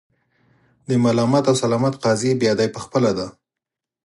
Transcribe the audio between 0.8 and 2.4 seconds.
د ملامت او سلامت قاضي